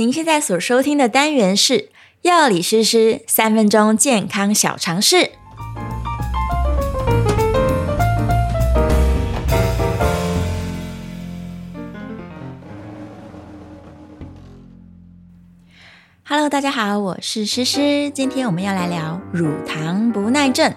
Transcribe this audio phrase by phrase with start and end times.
[0.00, 1.88] 您现在所收听的单元是
[2.22, 5.32] 药理诗诗三分钟健康小常识。
[16.22, 18.08] Hello，大家好，我是诗诗。
[18.10, 20.72] 今天我们要来聊乳糖不耐症。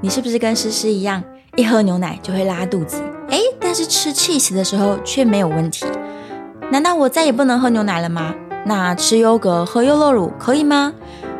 [0.00, 1.24] 你是不是跟诗诗一样，
[1.56, 3.02] 一喝牛奶就会拉肚子？
[3.30, 5.84] 诶，但是吃 cheese 的时候却没有问题？
[6.70, 8.32] 难道我再也不能喝牛奶了吗？
[8.64, 10.92] 那吃优格、喝优酪乳可以吗？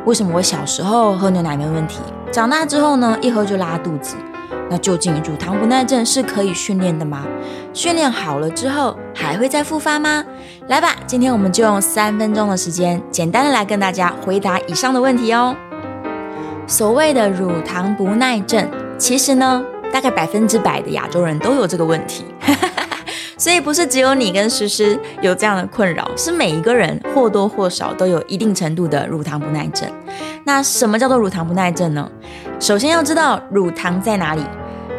[0.05, 2.01] 为什么我小时候喝牛奶没问题，
[2.33, 4.17] 长大之后呢，一喝就拉肚子？
[4.69, 7.25] 那究竟乳糖不耐症是可以训练的吗？
[7.73, 10.25] 训练好了之后还会再复发吗？
[10.67, 15.55] 来吧，今天我们就用三分钟的时间，简单的来跟大家回答以上的问题哦。
[16.67, 22.25] 所谓的乳糖不耐症，其实呢，大概百分之百的亚洲人都有这个问题。
[23.43, 29.91] 所以不是只有你跟诗诗有这样的困扰，是每一个人或多或少都有一定程度的乳糖不耐症。
[30.45, 32.09] 那什么叫做乳糖不耐症呢？
[32.61, 34.45] 首先要知道乳糖在哪里，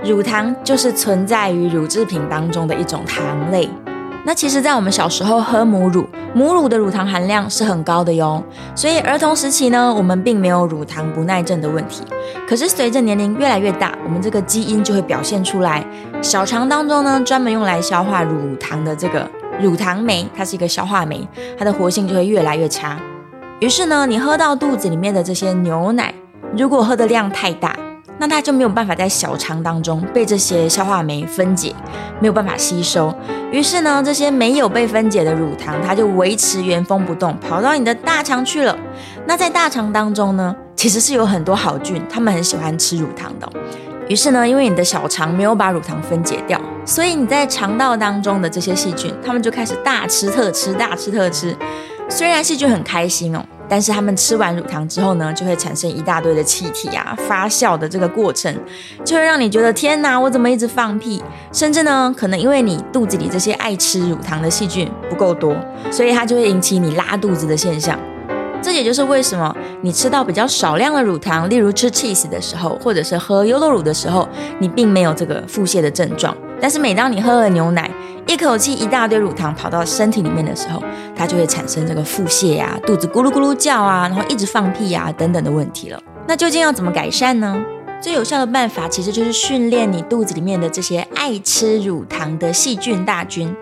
[0.03, 3.69] 乳糖就是存在于乳制品当中的一种糖类。
[4.25, 8.41] 那其实，在我们小时候喝母乳，母乳的乳糖含量是很高的哟。
[8.73, 12.03] 所以儿童时期呢，我们并没有乳糖不耐症的问题。
[12.47, 15.85] 可是随着年龄越来越大，我们这个基因就会表现出来。
[16.21, 21.27] 小肠当中呢，专门用来消化乳糖的这个乳糖酶，它是一个消化酶，
[21.59, 22.97] 它的活性就会越来越差。
[23.59, 26.13] 于是呢，你喝到肚子里面的这些牛奶，
[26.57, 27.75] 如果喝的量太大，
[28.23, 31.75] 那它就没有办法在小肠当中被这些消化酶分解，
[32.21, 33.13] 没有办法吸收。
[33.51, 38.73] 于是呢，这些没有被分解的乳糖，它就维持原封不动，跑到你的大肠去了。
[39.25, 43.49] 那在大肠当中呢，其实是有很多好菌，他们很喜欢吃乳糖的。
[44.07, 51.53] 于是呢，因为你的小肠没有把乳糖分解掉，所以你在肠道当中的这些细菌，他们就开始大吃特吃，大吃特吃。
[52.07, 53.43] 虽然细菌很开心哦。
[53.67, 58.53] 但是他们吃完乳糖之后呢，就会产生一大堆的气体啊，发酵的这个过程，
[59.03, 61.23] 就会让你觉得天哪，我怎么一直放屁？
[61.51, 65.55] 甚至呢，可能因为你肚子里这些爱吃乳糖的细菌不够多，
[65.91, 67.97] 所以它就会引起你拉肚子的现象。
[68.61, 74.27] 这也就是为什么你吃到比较少量的乳糖，例如吃 cheese 的时候，或者是喝优酪乳的时候，
[74.59, 76.33] 你并没有这个腹泻的症状。
[76.63, 77.91] 但是每当你喝了牛奶，
[78.25, 80.81] 一口气一大堆乳糖跑到身体里面的时候，
[81.13, 86.01] 它就会产生这个腹泻呀、肚子咕噜咕噜叫啊，然后一直放屁呀、啊、等等的问题了。
[86.25, 87.61] 那究竟要怎么改善呢？
[87.99, 93.53] 最有效的办法其实就是训练你肚子里面的这些爱吃乳糖的细菌大军。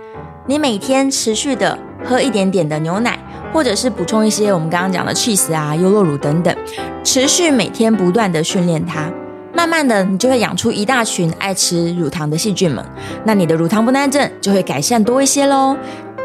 [0.46, 3.18] 你每天持续的喝一点点的牛奶，
[3.52, 6.56] 或者是补充一些我们刚刚讲的 cheese 啊、优酪乳等等，
[7.04, 9.12] 持续每天不断的训练它。
[9.54, 12.84] 慢慢的，你就会养出一大群爱吃乳糖的细菌们，
[13.26, 15.76] 那你的乳糖不耐症就会改善多一些喽。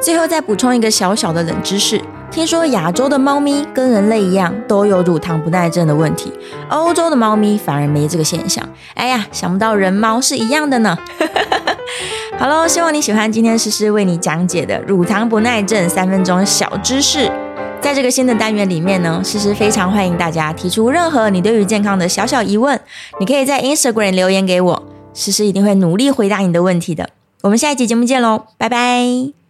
[0.01, 2.01] 最后再补充一个小小的冷知识，
[2.31, 6.33] 听说亚洲的猫咪跟人类一样都有乳糖不耐症的问题，
[6.69, 8.67] 欧洲的猫咪反而没这个现象。
[8.95, 10.97] 哎呀，想不到人猫是一样的呢。
[12.39, 17.31] 好喽，希望你喜欢今天诗诗为你讲解的乳糖不耐症三分钟小知识。
[17.81, 22.79] 在这个新的单元里面呢，诗诗非常欢迎大家提出任何你对于健康的小小疑问，
[23.21, 24.83] 你可以在 Instagram 留言给我，
[25.15, 27.11] 诗诗一定会努力回答你的问题的。
[27.43, 29.46] 我们下一集节目见喽，拜拜。